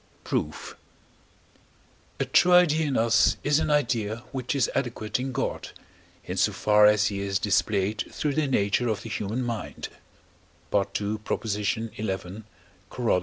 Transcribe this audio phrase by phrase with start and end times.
[0.23, 0.75] Proof.
[2.19, 5.69] A true idea in us is an idea which is adequate in God,
[6.25, 9.89] in so far as he is displayed through the nature of the human mind
[10.73, 11.19] (II.
[11.21, 11.89] xi.
[12.89, 13.19] Coroll.).